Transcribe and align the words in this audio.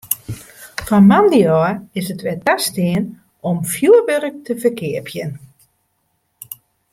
Fan 0.87 1.05
moandei 1.11 1.43
ôf 1.57 1.75
is 1.99 2.07
it 2.13 2.23
wer 2.25 2.39
tastien 2.47 3.03
om 3.49 3.57
fjoerwurk 3.71 4.35
te 4.45 4.53
ferkeapjen. 4.61 5.31